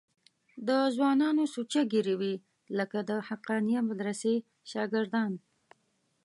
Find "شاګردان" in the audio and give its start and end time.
4.71-5.31